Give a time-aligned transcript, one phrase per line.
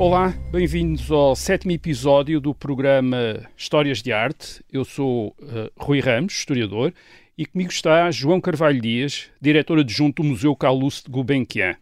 [0.00, 4.64] Olá, bem-vindos ao sétimo episódio do programa Histórias de Arte.
[4.72, 6.94] Eu sou uh, Rui Ramos, historiador,
[7.36, 11.76] e comigo está João Carvalho Dias, diretor adjunto do Museu Calouste de Gulbenkian.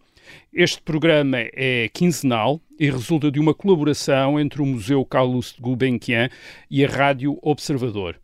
[0.53, 6.29] Este programa é quinzenal e resulta de uma colaboração entre o Museu Calouste de Gulbenkian
[6.69, 8.17] e a Rádio Observador.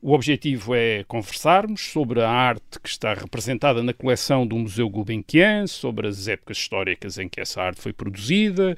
[0.00, 5.66] O objetivo é conversarmos sobre a arte que está representada na coleção do Museu Gulbenkian,
[5.66, 8.76] sobre as épocas históricas em que essa arte foi produzida,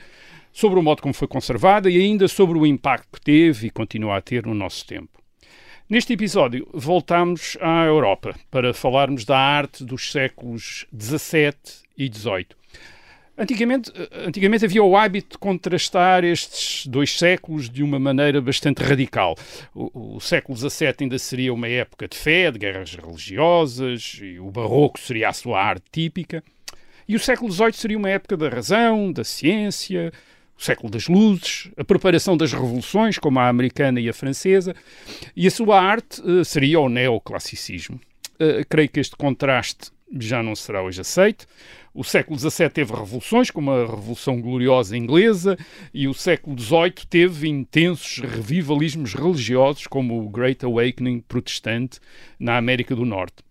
[0.54, 4.16] sobre o modo como foi conservada e ainda sobre o impacto que teve e continua
[4.16, 5.20] a ter no nosso tempo.
[5.90, 11.52] Neste episódio, voltamos à Europa para falarmos da arte dos séculos XVII
[11.98, 12.46] e XVIII.
[13.36, 13.92] Antigamente,
[14.24, 19.36] antigamente havia o hábito de contrastar estes dois séculos de uma maneira bastante radical.
[19.74, 24.52] O, o, século XVII ainda seria uma época de fé, de guerras religiosas, e o
[24.52, 26.44] barroco seria a sua arte típica.
[27.08, 30.12] E o século XVIII seria uma época da razão, da ciência,
[30.58, 34.74] o século das luzes, a preparação das revoluções, como a americana e a francesa,
[35.34, 38.00] e a sua arte uh, seria o neoclassicismo.
[38.34, 41.46] Uh, creio que este contraste já não será hoje aceito.
[41.92, 45.56] O século XVII teve revoluções, como a Revolução Gloriosa Inglesa,
[45.92, 52.00] e o século XVIII teve intensos revivalismos religiosos, como o Great Awakening protestante
[52.38, 53.43] na América do Norte.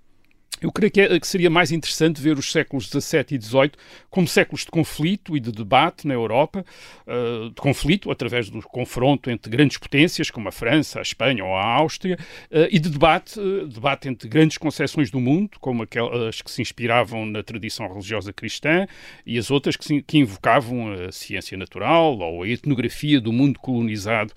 [0.63, 3.71] Eu creio que, é, que, seria mais interessante ver os séculos XVII e XVIII
[4.09, 6.65] como séculos de conflito e de debate na Europa,
[7.05, 11.53] uh, de conflito através do confronto entre grandes potências como a França, a Espanha ou
[11.53, 12.17] a Áustria,
[12.49, 16.61] uh, e de debate, uh, debate entre grandes concepções do mundo, como aquelas que se
[16.61, 18.87] inspiravam na tradição religiosa cristã
[19.25, 23.59] e as outras que, se, que invocavam a ciência natural ou a etnografia do mundo
[23.59, 24.33] colonizado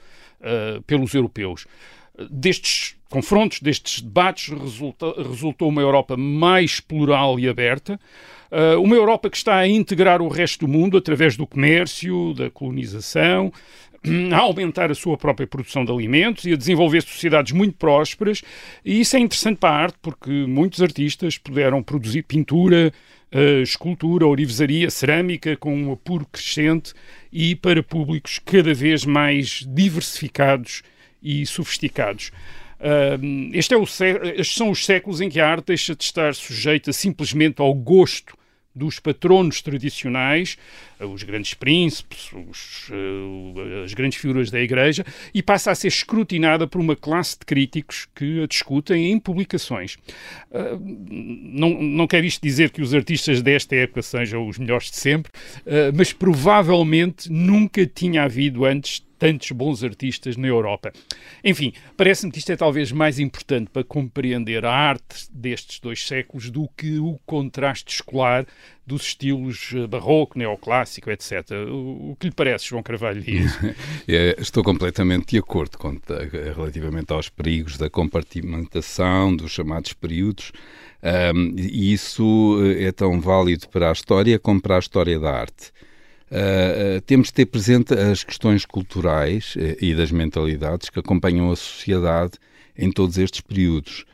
[0.86, 1.66] pelos europeus
[2.30, 8.00] destes confrontos, destes debates, resulta, resultou uma Europa mais plural e aberta,
[8.50, 12.50] uh, uma Europa que está a integrar o resto do mundo através do comércio, da
[12.50, 13.52] colonização,
[14.32, 18.42] a aumentar a sua própria produção de alimentos e a desenvolver sociedades muito prósperas.
[18.84, 22.92] E isso é interessante para a arte, porque muitos artistas puderam produzir pintura,
[23.32, 26.92] uh, escultura, orivesaria, cerâmica, com um apuro crescente
[27.32, 30.82] e para públicos cada vez mais diversificados
[31.26, 32.30] e sofisticados.
[32.78, 36.34] Uh, este é o, estes são os séculos em que a arte deixa de estar
[36.34, 38.36] sujeita simplesmente ao gosto
[38.74, 40.58] dos patronos tradicionais,
[41.00, 46.66] os grandes príncipes, os, uh, as grandes figuras da Igreja, e passa a ser escrutinada
[46.66, 49.96] por uma classe de críticos que a discutem em publicações.
[50.78, 55.32] Não, não quer isto dizer que os artistas desta época sejam os melhores de sempre,
[55.62, 60.92] uh, mas provavelmente nunca tinha havido antes tantos bons artistas na Europa.
[61.42, 66.50] Enfim, parece-me que isto é talvez mais importante para compreender a arte destes dois séculos
[66.50, 68.46] do que o contraste escolar
[68.86, 71.50] dos estilos eh, barroco, neoclássico, etc.
[71.68, 73.52] O, que lhe parece, João Carvalho Dias?
[74.08, 75.98] É, estou completamente de acordo com,
[76.54, 80.52] relativamente aos perigos da compartimentação dos chamados períodos.
[81.02, 85.30] Um, e isso eh, é tão válido para a história como para a história da
[85.30, 85.72] arte.
[86.28, 91.56] Uh, temos de ter presente as questões culturais uh, e das mentalidades que acompanham a
[91.56, 92.32] sociedade
[92.76, 94.04] em todos estes períodos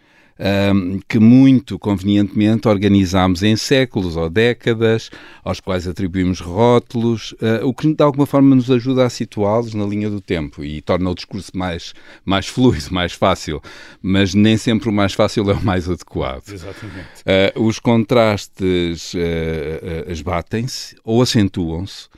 [1.08, 5.10] que muito convenientemente organizámos em séculos ou décadas,
[5.44, 9.84] aos quais atribuímos rótulos, uh, o que de alguma forma nos ajuda a situá-los na
[9.84, 11.94] linha do tempo e torna o discurso mais,
[12.24, 13.62] mais fluido, mais fácil,
[14.00, 16.48] mas nem sempre o mais fácil é o mais adequado.
[16.48, 17.22] Exatamente.
[17.56, 22.08] Uh, os contrastes uh, esbatem-se ou acentuam-se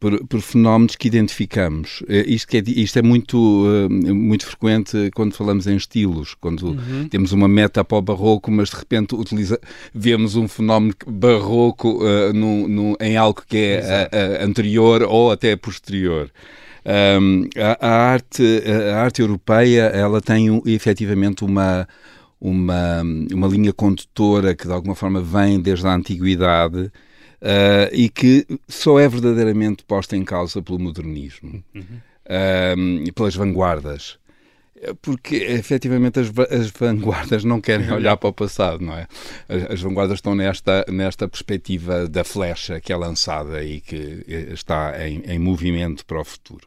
[0.00, 2.02] por, por, fenómenos que identificamos.
[2.08, 7.06] Eh, isto, é, isto é muito, eh, muito frequente quando falamos em estilos, quando uhum.
[7.08, 9.60] temos uma meta para o barroco, mas de repente utiliza,
[9.94, 15.30] vemos um fenómeno barroco uh, no, no, em algo que é a, a anterior ou
[15.30, 16.30] até posterior.
[17.20, 18.62] Um, a, a, arte,
[18.94, 21.86] a arte europeia ela tem um, efetivamente uma,
[22.40, 26.90] uma, uma linha condutora que de alguma forma vem desde a antiguidade
[27.42, 32.00] uh, e que só é verdadeiramente posta em causa pelo modernismo, uhum.
[32.26, 34.18] uh, pelas vanguardas
[35.02, 39.06] porque efetivamente as, as, vanguardas não querem olhar para o passado, não é?
[39.48, 44.52] As, as, vanguardas estão nesta, nesta perspectiva da flecha que é lançada e que eh,
[44.52, 46.66] está em, em movimento para o futuro.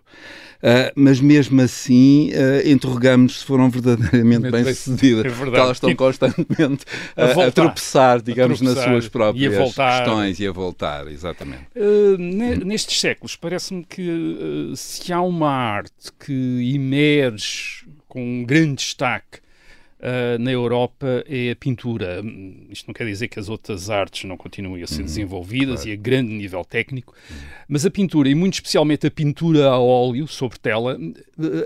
[0.63, 6.85] Uh, mas mesmo assim, uh, interrogamos se foram verdadeiramente bem-sucedidas, é porque elas estão constantemente
[7.17, 11.67] a, voltar, a tropeçar, digamos, a tropeçar, nas suas próprias questões e a voltar, exatamente.
[11.75, 19.39] Uh, nestes séculos, parece-me que se há uma arte que emerge com um grande destaque
[19.97, 22.23] uh, na Europa é a pintura.
[22.69, 25.89] Isto não quer dizer que as outras artes não continuem a ser uhum, desenvolvidas claro.
[25.89, 27.37] e a grande nível técnico, uhum.
[27.67, 30.95] mas a pintura, e muito especialmente a pintura a óleo sobre tela,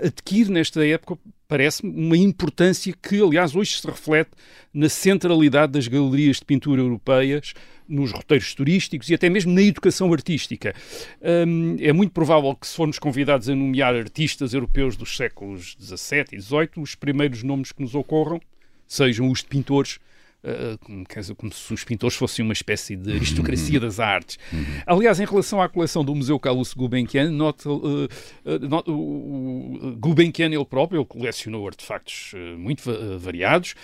[0.02, 1.18] adquire nesta época
[1.48, 4.32] parece-me uma importância que, aliás, hoje se reflete
[4.72, 7.54] na centralidade das galerias de pintura europeias,
[7.88, 10.74] nos roteiros turísticos e até mesmo na educação artística.
[11.22, 16.26] Um, é muito provável que, se formos convidados a nomear artistas europeus dos séculos XVII
[16.32, 18.38] e XVIII, os primeiros nomes que nos ocorram
[18.86, 19.98] sejam os de pintores
[20.40, 24.38] Uh, como se os pintores fossem uma espécie de aristocracia das artes.
[24.86, 30.64] Aliás, em relação à coleção do Museu Carlos Gulbenkian, nota, uh, uh, o Gulbenkian ele
[30.64, 32.84] próprio ele colecionou artefactos muito
[33.18, 33.74] variados,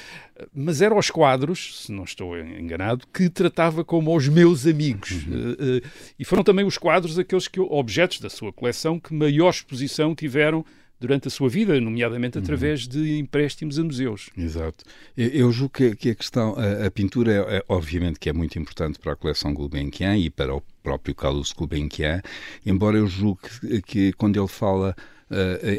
[0.54, 5.10] mas eram os quadros, se não estou enganado, que tratava como os meus amigos.
[5.10, 5.80] Uhum.
[6.16, 10.64] e foram também os quadros aqueles que, objetos da sua coleção que maior exposição tiveram
[11.00, 12.90] durante a sua vida, nomeadamente através uhum.
[12.90, 14.30] de empréstimos a museus.
[14.36, 14.84] Exato.
[15.16, 16.54] Eu, julgo que, a questão,
[16.86, 20.54] a, pintura, é, é, obviamente que é muito importante para a coleção Gulbenkian e para
[20.54, 22.22] o próprio Carlos Gulbenkian,
[22.64, 24.94] embora eu julgue que, que quando ele fala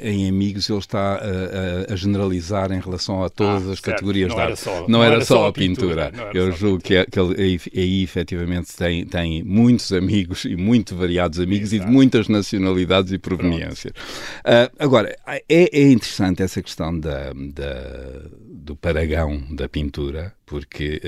[0.03, 3.83] em amigos ele está uh, a generalizar em relação a todas ah, as certo.
[3.83, 4.65] categorias não da arte.
[4.65, 6.11] Não, não, era, só a pintura.
[6.11, 6.31] pintura.
[6.33, 10.95] Eu julgo que, é, que ele aí, aí efetivamente tem, tem muitos amigos e muito
[10.95, 11.87] variados amigos Exato.
[11.87, 13.93] e de muitas nacionalidades e proveniências.
[14.39, 21.01] Uh, agora, é, é interessante essa questão da, da, do paragão da pintura, porque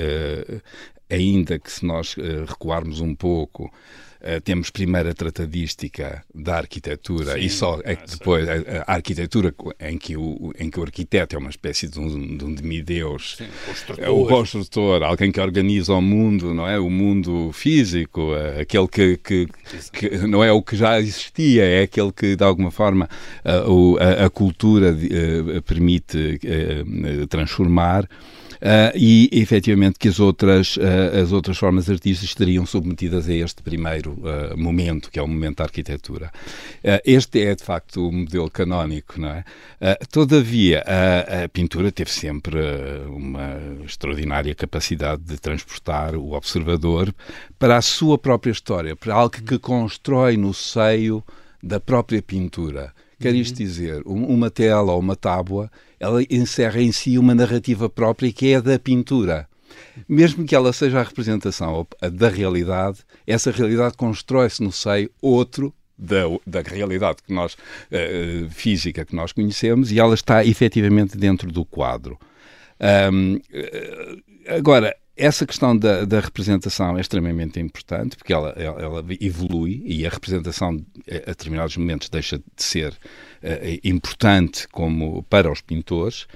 [1.10, 2.14] ainda que se nós
[2.46, 3.70] recuarmos um pouco
[4.20, 9.54] Uh, temos primeiro a tratadística da arquitetura Sim, e só é depois a, a, arquitetura
[9.78, 13.36] em que, o, em que o arquiteto é uma espécie de um, de um demideus,
[13.36, 13.46] Sim,
[13.96, 16.80] é o construtor, alguém que organiza o mundo, não é?
[16.80, 19.48] O mundo físico, uh, aquele que, que,
[19.92, 23.08] que, não é o que já existia, é aquele que de alguma forma
[23.68, 24.96] o, a, a, cultura
[25.64, 26.40] permite
[27.28, 28.08] transformar.
[28.58, 33.62] Uh, e efetivamente que as outras, uh, as outras formas artísticas estariam submetidas a este
[33.62, 36.30] primeiro uh, momento, que é o momento da arquitetura.
[37.04, 39.44] este é de facto o modelo canónico, não é?
[40.10, 40.84] todavia,
[41.44, 42.58] a, pintura teve sempre
[43.08, 47.14] uma extraordinária capacidade de transportar o observador
[47.58, 51.22] para a sua própria história, para algo que constrói no seio
[51.62, 52.92] da própria pintura.
[53.20, 53.64] Quer isto uhum.
[53.66, 58.56] dizer, uma tela ou uma tábua, ela encerra em si uma narrativa própria que é
[58.56, 59.48] a da pintura.
[60.08, 66.22] Mesmo que ela seja a representação da realidade, essa realidade constrói-se no seio outro da,
[66.46, 71.64] da realidade que nós, uh, física que nós conhecemos e ela está efetivamente dentro do
[71.64, 72.18] quadro.
[73.12, 73.40] Um,
[74.46, 80.06] agora, essa questão da, da, representação é extremamente importante porque ela, ela, ela, evolui e
[80.06, 80.80] a representação
[81.10, 86.26] a determinados momentos deixa de ser uh, importante como para os pintores.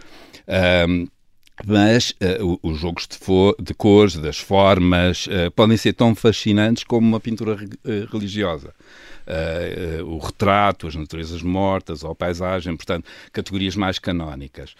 [1.64, 3.18] Mas uh, os jogos de,
[3.62, 7.68] de, cores, das formas, uh, podem ser tão fascinantes como uma pintura re
[8.10, 8.74] religiosa.
[10.04, 14.74] o retrato, as naturezas mortas, ou a paisagem, portanto, categorias mais canónicas.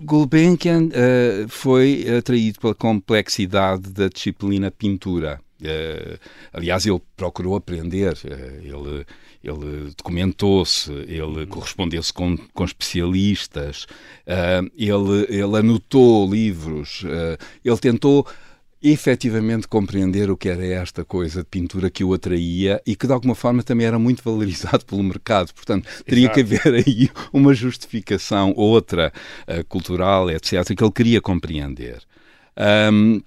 [0.00, 5.40] Gulbenkian uh, foi atraído pela complexidade da disciplina pintura.
[5.60, 6.18] Uh,
[6.52, 9.06] aliás, ele procurou aprender, uh, ele,
[9.42, 13.86] ele documentou-se, ele correspondeu-se com, com especialistas,
[14.76, 17.04] ele, ele anotou livros,
[17.64, 18.26] ele tentou
[18.82, 23.12] efetivamente compreender o que era esta coisa de pintura que o atraía e que de
[23.12, 25.52] alguma forma também era muito valorizado pelo mercado.
[25.54, 26.34] Portanto, teria Exato.
[26.34, 29.12] que haver aí uma justificação, outra,
[29.46, 32.02] uh, cultural, etc., que ele queria compreender.
[32.92, 33.22] Um,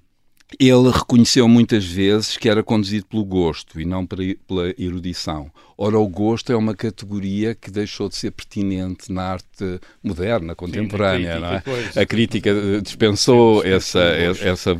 [0.60, 5.50] ele reconheceu muitas vezes que era conduzido pelo gosto e não pela erudição.
[5.78, 11.36] Ora, o gosto é uma categoria que deixou de ser pertinente na arte moderna, contemporânea.
[11.38, 12.02] Sim, a, crítica, é?
[12.02, 12.50] a crítica
[12.82, 14.76] dispensou sim, essa, essa,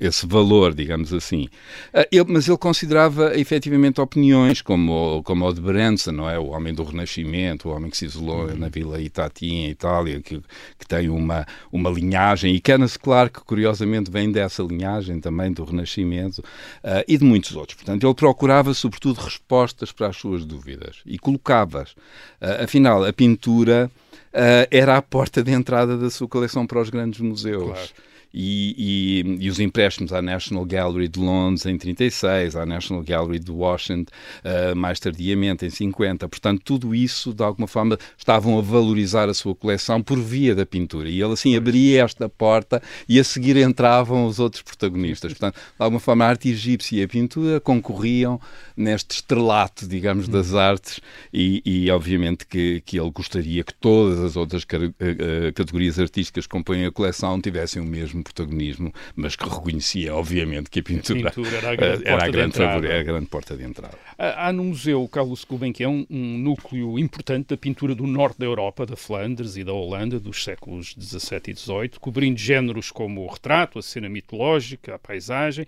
[0.00, 1.48] esse valor, digamos assim.
[1.92, 6.38] Ah, ele, mas ele considerava efetivamente opiniões como, como o de Branson, não é?
[6.38, 8.56] o homem do Renascimento, o homem que se isolou uhum.
[8.56, 10.40] na Vila Itati, em Itália, que,
[10.78, 16.38] que tem uma, uma linhagem, e Kenneth Clark, curiosamente, vem dessa linhagem também do Renascimento,
[16.38, 17.76] uh, e de muitos outros.
[17.76, 21.92] Portanto, ele procurava, sobretudo, respostas para as suas suas dúvidas e colocava-as.
[21.92, 23.90] Uh, afinal, a pintura
[24.32, 27.64] uh, era a porta de entrada da sua coleção para os grandes museus.
[27.64, 28.07] Claro.
[28.32, 33.38] E, e, e, os empréstimos à National Gallery de Londres em 36, à National Gallery
[33.38, 34.10] de Washington
[34.44, 36.28] uh, mais tardiamente em 50.
[36.28, 40.66] Portanto, tudo isso, de alguma forma, estavam a valorizar a sua coleção por via da
[40.66, 41.08] pintura.
[41.08, 45.32] E ele, assim, abria esta porta e a seguir entravam os outros protagonistas.
[45.32, 48.40] Portanto, de alguma forma, a arte egípcia e a pintura concorriam
[48.76, 50.58] neste estrelato, digamos, das hum.
[50.58, 51.00] artes
[51.32, 54.64] e, e obviamente, que, que ele gostaria que todas as outras
[55.00, 60.70] eh, categorias artísticas que compõem a coleção tivessem o mesmo protagonismo, mas que reconhecia, obviamente,
[60.70, 63.26] que a pintura, a pintura era, a grande, era, a grande favor, era a grande
[63.26, 63.98] porta de entrada.
[64.16, 68.84] Há no Museu Carlos Gulbenkian um, um núcleo importante da pintura do norte da Europa,
[68.84, 73.78] da Flandres e da Holanda, dos séculos XVII e XVIII, cobrindo géneros como o retrato,
[73.78, 75.66] a cena mitológica, a paisagem,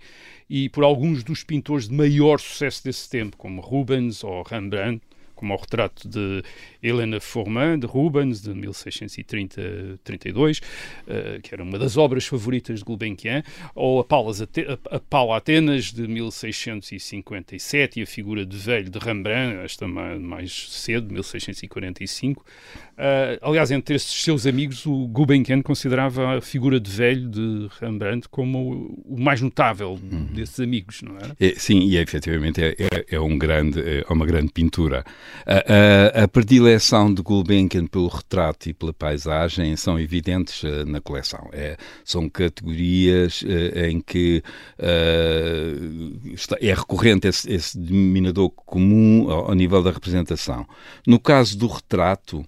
[0.49, 5.01] e por alguns dos pintores de maior sucesso desse tempo, como Rubens ou Rembrandt,
[5.41, 6.43] como o retrato de
[6.81, 10.61] Helena Forman, de Rubens, de 1632, uh,
[11.07, 13.43] eh, que era uma das obras favoritas de Gulbenkian,
[13.75, 14.33] ou a Paula,
[14.89, 21.13] a Paula Atenas, de 1657, e a figura de velho de Rembrandt, esta mais cedo,
[21.13, 22.43] 1645.
[23.01, 28.29] Uh, aliás, entre esses seus amigos, o Gulbenkian considerava a figura de velho de Rembrandt
[28.29, 30.27] como o mais notável uhum.
[30.33, 31.35] desses amigos, não era?
[31.39, 35.03] É, sim, e efetivamente é, é, é, um grande, é uma grande pintura.
[35.45, 36.27] A, a, a
[36.71, 41.49] predileção de Gulbenkian pelo retrato e pela paisagem são evidentes uh, na coleção.
[41.51, 41.75] É,
[42.05, 44.41] são categorias uh, em que
[46.33, 50.65] está, é recorrente esse, esse denominador comum ao, ao nível da representação.
[51.05, 52.45] No caso do retrato,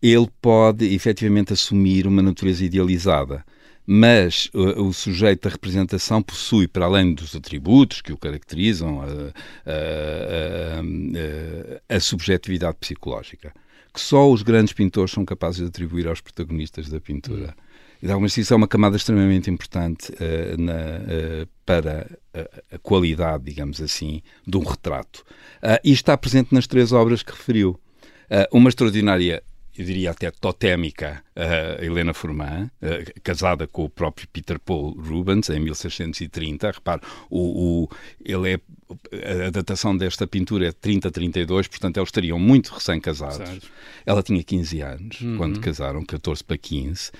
[0.00, 3.44] ele pode efetivamente assumir uma natureza idealizada.
[3.88, 9.04] Mas o, o sujeito da representação possui, para além dos atributos que o caracterizam, a,
[9.64, 10.80] a,
[11.90, 13.52] a, a subjetividade psicológica,
[13.96, 17.54] que só os grandes pintores são capazes de atribuir aos protagonistas da pintura.
[17.58, 17.62] Hum.
[18.02, 22.78] E, de alguma isso é uma camada extremamente importante uh, na, uh, para a, a,
[22.78, 25.24] qualidade, digamos assim, de um retrato.
[25.62, 27.80] Uh, e está presente nas três obras que referiu.
[28.52, 29.42] uma extraordinária
[29.78, 32.70] eu diria até totémica, a Helena Forman,
[33.22, 36.70] casada com o próprio Peter Paul Rubens em 1630.
[36.70, 37.88] Repare, o, o,
[38.24, 43.68] ele é, a datação desta pintura é 30-32, portanto eles estariam muito recém-casados.
[44.04, 45.36] Ela tinha 15 anos uhum.
[45.36, 47.10] quando casaram, 14 para 15.
[47.10, 47.12] Uh,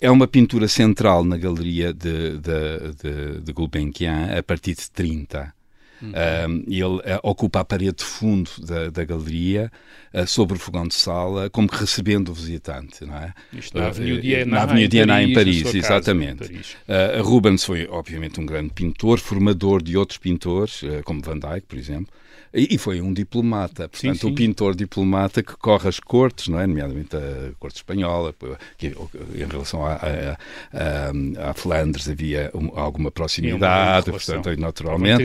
[0.00, 5.54] é uma pintura central na galeria de, de, de, de Gulbenkian a partir de 30.
[6.02, 6.64] Uhum.
[6.66, 9.70] ele uh, ocupa a parede de fundo da, da galeria,
[10.12, 13.32] uh, sobre o fogão de sala, como que recebendo o visitante, não é?
[13.52, 16.48] Isto na Avenida Diana, na Diana em Paris, Paris exatamente.
[16.48, 16.76] Paris.
[17.22, 22.12] Rubens foi, obviamente, um grande pintor, formador de outros pintores, como Van Dyck, por exemplo.
[22.54, 24.30] E, foi um diplomata, portanto, sim, sim.
[24.30, 26.66] o pintor diplomata que corre as cortes, não é?
[26.66, 28.34] Nomeadamente a corte espanhola,
[28.76, 35.22] que, em relação à, à, à Flandres havia um, alguma proximidade, portanto, naturalmente,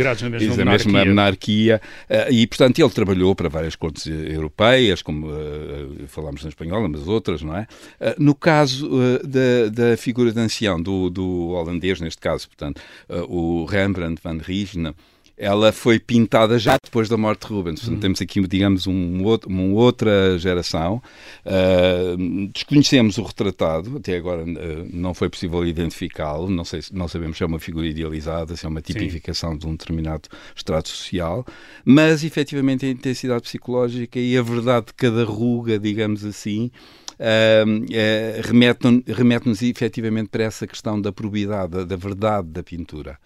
[0.58, 1.82] na mesma monarquia.
[2.10, 7.08] Uh, e, portanto, ele trabalhou para várias cortes europeias, como uh, falámos na espanhola, mas
[7.08, 7.68] outras, não é?
[8.00, 8.90] Uh, no caso
[9.24, 12.82] da, da figura de ancião, do, do holandês, neste caso, portanto,
[13.28, 14.94] o Rembrandt van Rijn,
[15.38, 17.80] ela foi pintada já depois da morte de Rubens.
[17.80, 18.02] Portanto, uhum.
[18.02, 21.02] temos aqui, digamos, um uma outra geração.
[21.46, 27.38] Uh, desconhecemos o retratado, até agora uh, não foi possível identificá-lo, não, sei, não sabemos
[27.38, 29.58] se é uma figura idealizada, se é uma tipificação Sim.
[29.60, 31.46] de um determinado estrato social,
[31.86, 36.72] mas efetivamente a intensidade psicológica e a verdade de cada ruga, digamos assim,
[37.20, 43.18] Uh, uh, remete-nos remete efetivamente para essa questão da probidade, da, da verdade da pintura.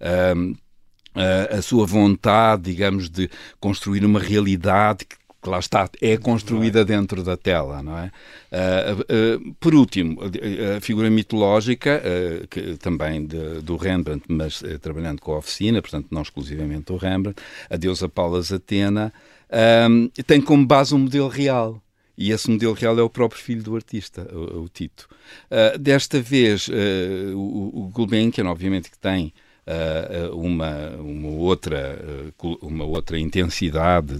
[0.00, 0.56] Uh,
[1.14, 6.84] a, a sua vontade, digamos, de construir uma realidade que que lá está, é construída
[6.84, 8.12] dentro da tela, não é?
[8.52, 15.20] Uh, uh, por último, a, figura mitológica, uh, que, também de, do Rembrandt, mas trabalhando
[15.20, 19.12] com a oficina, portanto não exclusivamente do Rembrandt, a deusa Palas Atena,
[20.26, 21.82] tem como base um modelo real.
[22.16, 25.08] E esse modelo real é o próprio filho do artista, o, o Tito.
[25.80, 26.68] desta vez,
[27.34, 29.32] o, o Gulbenkian, obviamente, que tem
[30.32, 31.98] uma, uma, outra,
[32.42, 34.14] uh, uma outra intensidade,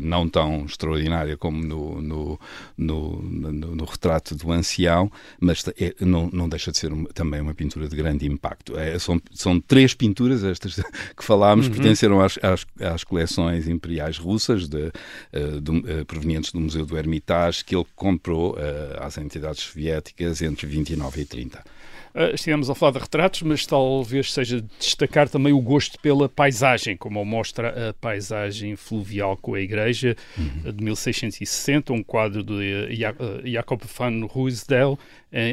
[0.00, 2.40] não tão extraordinária como no, no,
[2.78, 5.10] no, no, no retrato do ancião,
[5.40, 8.78] mas é, não, não deixa de ser uma, também uma pintura de grande impacto.
[8.78, 10.76] É, são, são três pinturas, estas
[11.16, 11.72] que falámos, uhum.
[11.72, 14.92] pertenceram às, às, às, coleções imperiais russas, de,
[15.32, 18.56] de, provenientes do Museu do Hermitage, que ele comprou
[19.00, 21.64] às entidades soviéticas entre 29 e 30.
[22.14, 26.96] Uh, estivemos a falar de retratos, mas talvez seja destacar também o gosto pela paisagem,
[26.96, 30.72] como mostra a paisagem fluvial com a igreja uhum.
[30.72, 32.88] de 1660, um quadro de
[33.44, 34.96] Jacob van Ruysdael,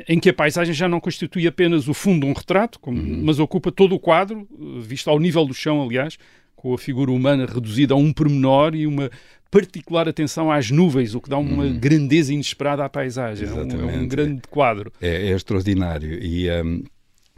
[0.08, 3.22] em que a paisagem já não constitui apenas o fundo de um retrato, como, uhum.
[3.24, 4.48] mas ocupa todo o quadro,
[4.82, 6.20] visto ao nível do chão, aliás,
[6.56, 9.10] com a figura humana reduzida a um pormenor e uma
[9.52, 11.78] particular atenção às nuvens, o que dá uma hum.
[11.78, 13.46] grandeza inesperada à paisagem.
[13.46, 13.76] Exatamente.
[13.76, 14.92] É um, é um grande quadro.
[15.02, 16.24] É, é extraordinário.
[16.24, 16.84] E, um,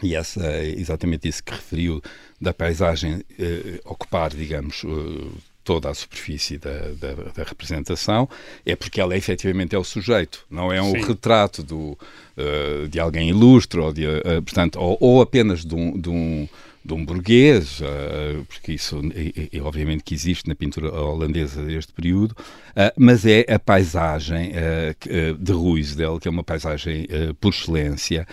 [0.02, 2.02] e essa, exatamente isso que referiu
[2.40, 5.32] da paisagem eh, ocupar, digamos, uh,
[5.64, 8.28] toda a superfície da, da, da, representação,
[8.66, 11.06] é porque ela efetivamente é o sujeito, não é um Sim.
[11.06, 11.98] retrato do,
[12.38, 16.50] uh, de alguém ilustre, ou, de, uh, portanto, ou, ou apenas de um, de um
[16.86, 21.94] de um burguês, uh, porque isso é, é, obviamente que existe na pintura holandesa deste
[21.94, 27.08] período, uh, mas é a paisagem uh, de Ruysdael, que é uma paisagem
[27.40, 28.28] por excelência,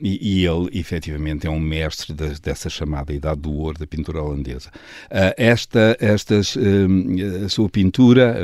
[0.00, 4.70] e, ele efetivamente é um mestre de, dessa chamada Idade do Ouro da pintura holandesa.
[5.36, 6.56] esta estas,
[7.44, 8.36] a sua pintura,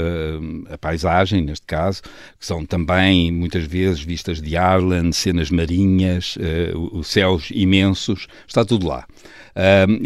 [0.71, 6.37] a paisagem neste caso, que são também muitas vezes vistas de Arlen, cenas marinhas,
[6.93, 9.07] os céus imensos, está tudo lá.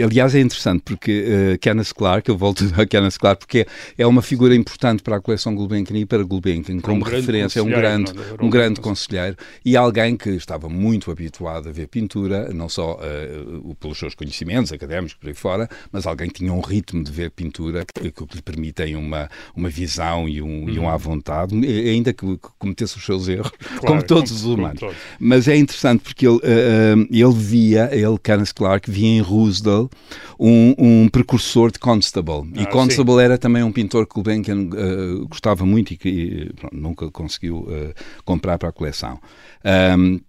[0.05, 3.67] Aliás, é interessante porque uh, Kenneth Clark, eu volto a Kenneth Clark, porque
[3.99, 7.63] é uma figura importante para a coleção Gulbenkian e para Gulbenkian, como um referência, é
[7.63, 12.69] um grande, um grande conselheiro e alguém que estava muito habituado a ver pintura, não
[12.69, 17.03] só uh, pelos seus conhecimentos académicos por aí fora, mas alguém que tinha um ritmo
[17.03, 20.71] de ver pintura que, que lhe permitem uma, uma visão e um, uhum.
[20.71, 24.41] e um à vontade, ainda que, que cometesse os seus erros, claro, como todos como,
[24.41, 24.81] os humanos.
[24.81, 24.97] Todos.
[25.19, 29.89] Mas é interessante porque ele, uh, ele via, ele, Kenneth Clark, via em Roosdale,
[30.39, 32.51] um, um precursor de Constable.
[32.57, 33.23] Ah, e Constable sim.
[33.23, 37.61] era também um pintor que o Gulbenkian uh, gostava muito e que pronto, nunca conseguiu
[37.61, 37.95] uh,
[38.25, 39.19] comprar para a coleção.
[39.99, 40.21] Um,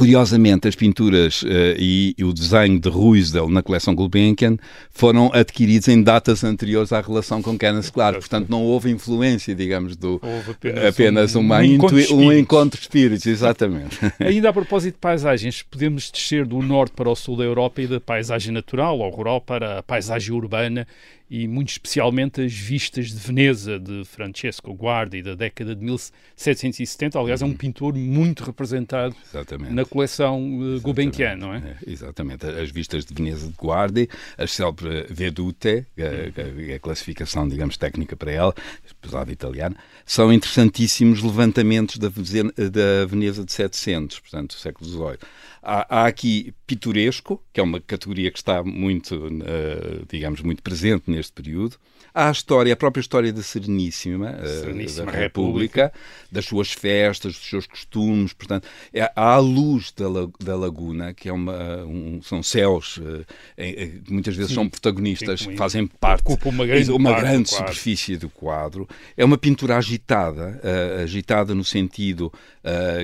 [0.00, 1.46] Curiosamente, as pinturas uh,
[1.78, 4.56] e, e, o desenho de Ruysdael na coleção Gulbenkian
[4.90, 9.96] foram adquiridos em datas anteriores à relação com Kenneth Clark, portanto não houve influência, digamos,
[9.96, 13.98] do houve apenas, apenas um, uma um, encontro um encontro de espíritos, exatamente.
[14.18, 17.86] Ainda a propósito de paisagens, podemos descer do norte para o sul da Europa e
[17.86, 20.86] da paisagem natural ou rural para a paisagem urbana
[21.30, 27.16] e muito especialmente as vistas de Veneza de Francesco Guardi da década de 1770.
[27.16, 27.56] Aliás, é um uhum.
[27.56, 29.72] pintor muito representado exatamente.
[29.72, 31.58] na coleção uh, Gulbenkian, não é?
[31.58, 31.76] é?
[31.86, 32.44] Exatamente.
[32.46, 38.16] As vistas de Veneza de Guardi, a célebre Vedute, a, a, a classificação, digamos, técnica
[38.16, 38.54] para ela,
[39.00, 45.18] pesado italiano, são interessantíssimos levantamentos da, da Veneza de 700, portanto, século XVIII.
[45.62, 51.10] Há, há, aqui pitoresco, que é uma categoria que está muito, uh, digamos, muito presente
[51.20, 51.76] neste período.
[52.12, 55.92] Há a história, a própria história da Sereníssima, uh, Sereníssima da República, República,
[56.32, 58.32] das suas festas, dos seus costumes.
[58.32, 60.06] Portanto, é, há a luz da,
[60.42, 63.24] da laguna, que é uma, um, são céus uh,
[63.56, 68.28] que muitas vezes sim, são protagonistas, fazem parte, ocupa uma grande, uma grande superfície do
[68.28, 68.88] quadro.
[69.16, 70.60] É uma pintura agitada,
[71.02, 72.32] agitada no sentido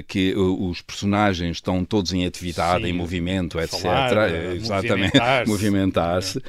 [0.08, 2.90] que os personagens estão todos em atividade Sim.
[2.90, 3.80] em movimento, etc.
[3.80, 5.48] Falar, Exatamente, movimentar-se.
[5.50, 6.42] movimentar-se.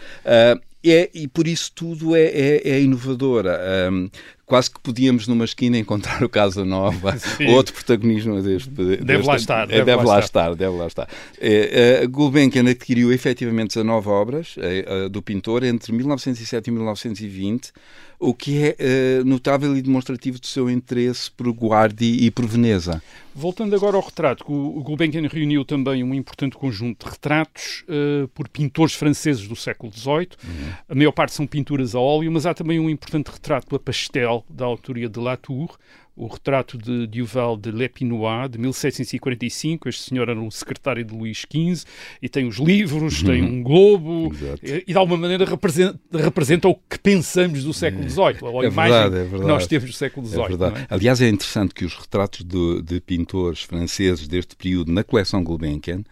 [0.90, 3.60] É, e por isso tudo é, é, é inovadora.
[3.92, 4.10] Um,
[4.46, 7.16] quase que podíamos numa esquina encontrar o Casa Nova,
[7.50, 8.70] outro protagonismo deste.
[8.70, 9.68] Deve deste, lá estar.
[9.68, 10.56] Deve, deve lá, estar.
[10.56, 11.08] Deve lá estar.
[11.40, 17.72] É, uh, Gulbenkian adquiriu efetivamente 19 obras uh, do pintor entre 1907 e 1920
[18.20, 23.02] o que é uh, notável e demonstrativo do seu interesse por Guardi e por Veneza.
[23.36, 28.50] Voltando agora ao retrato, o Gulbenkian reuniu também um importante conjunto de retratos uh, por
[28.50, 30.30] pintores franceses do século XVIII.
[30.44, 30.74] Uhum.
[30.90, 34.44] A maior parte são pinturas a óleo, mas há também um importante retrato a pastel
[34.50, 35.78] da autoria de Latour,
[36.18, 39.88] o retrato de Duval de L'Epinois, de 1745.
[39.88, 41.86] Este senhor era um secretário de Luís XV
[42.22, 43.28] e tem os livros, uhum.
[43.28, 48.10] tem um globo e, e, de alguma maneira representa, representa, o que pensamos do século
[48.10, 49.42] XVIII, ou a é imagem verdade, é verdade.
[49.42, 50.42] que nós temos do século XVIII.
[50.42, 50.88] É é?
[50.90, 56.04] Aliás, é interessante que os retratos de, de pintores franceses deste período na coleção Gulbenkian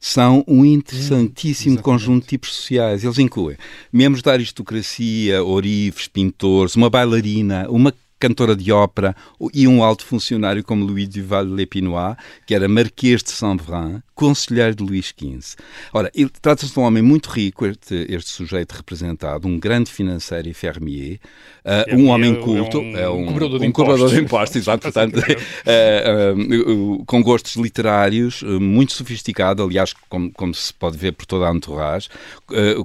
[0.00, 3.04] são um interessantíssimo hum, conjunto de tipos sociais.
[3.04, 3.56] Eles incluem
[3.92, 9.16] membros da aristocracia, orifes, pintores, uma bailarina, uma cantora de ópera
[9.52, 12.14] e um alto funcionário como Louis Duval Lepinois,
[12.46, 15.56] que era Marquês de Saint-Vrain, conselheiro de Luís XV.
[15.92, 20.54] Ora, trata-se de um homem muito rico, este, este, sujeito representado, um grande financeiro e
[20.54, 21.18] fermier,
[21.64, 24.82] uh, um homem culto, é um, um, cobrador de um impostos, cobrador de impostos exato,
[24.92, 31.26] portanto, uh, uh, com gostos literários, muito sofisticado, aliás, como, como, se pode ver por
[31.26, 32.08] toda a entourage,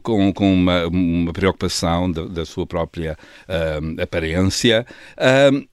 [0.01, 3.17] com, com uma, uma, preocupação da, da sua própria
[4.01, 4.85] aparência,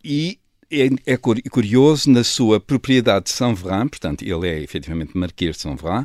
[0.04, 0.38] e
[0.82, 6.04] é, é, curioso na sua propriedade de Saint-Vrain, portanto, ele é efetivamente Marquês de Saint-Vrain,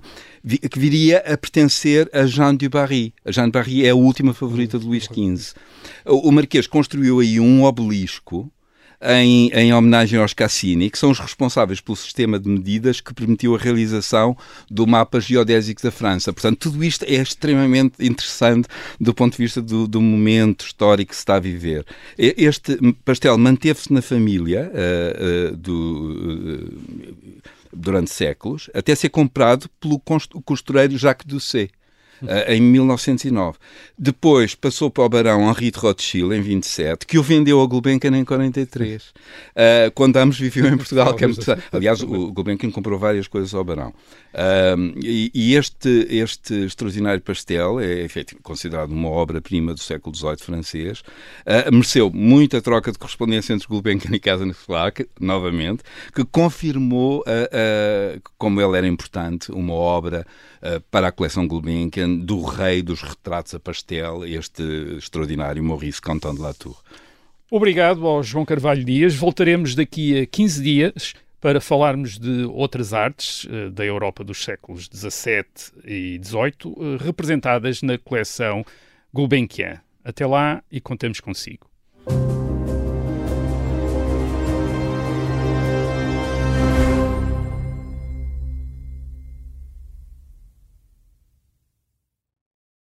[0.69, 3.13] que viria a pertencer a Jeanne du Barry.
[3.25, 5.55] A Jeanne du Barry é a última favorita de Luís XV.
[6.05, 8.51] O, o Marquês construiu aí um obelisco
[9.01, 13.55] em, em homenagem aos Cassini, que são os responsáveis pelo sistema de medidas que permitiu
[13.55, 14.35] a realização
[14.69, 16.33] do mapa geodésico da França.
[16.33, 18.67] Portanto, tudo isto é extremamente interessante
[18.99, 21.85] do ponto de vista do, do momento histórico que se está a viver.
[22.17, 26.63] Este pastel manteve-se na família uh, uh, do.
[26.63, 27.39] Uh,
[27.71, 30.01] durante séculos, até ser comprado pelo
[30.43, 31.71] costureiro Jacques Doucet.
[32.27, 33.57] Eh, em 1909.
[33.97, 38.17] Depois passou para o barão Henri de Rothschild, em 27, que o vendeu ao Gulbenkian
[38.17, 39.11] em 43, uh,
[39.55, 41.13] eh, quando ambos viviam em Portugal.
[41.13, 41.45] que é muito...
[41.71, 43.89] Aliás, o Gulbenkian comprou várias coisas ao barão.
[44.33, 50.37] Uh, e, e este, este extraordinário pastel é efetivamente considerado uma obra-prima do século XVIII
[50.39, 50.99] francês.
[50.99, 57.23] Uh, mereceu muita troca de correspondência entre Gulbenkian e Casa Neuflac, novamente, que confirmou
[58.37, 60.25] como ele era importante, uma obra
[60.91, 64.63] para a coleção Gulbenkian do rei dos retratos a pastel, este
[64.97, 66.81] extraordinário Maurice Canton de Latour.
[67.51, 69.15] Obrigado ao João Carvalho Dias.
[69.15, 74.89] Voltaremos daqui a 15 dias para falarmos de outras artes uh, da Europa dos séculos
[74.93, 75.45] XVII
[75.85, 78.63] e XVIII, uh, representadas na coleção
[79.13, 79.79] Gulbenkian.
[80.03, 81.69] Até lá e contamos consigo.